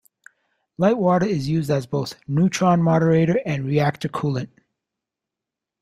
Light 0.79 0.97
water 0.97 1.27
is 1.27 1.47
used 1.47 1.69
as 1.69 1.85
both 1.85 2.15
neutron-moderator 2.27 3.39
and 3.45 3.65
reactor 3.67 4.09
coolant. 4.09 4.49